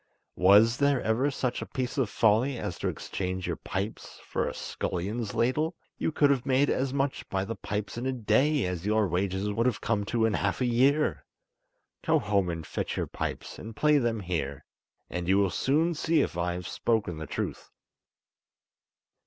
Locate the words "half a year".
10.33-11.23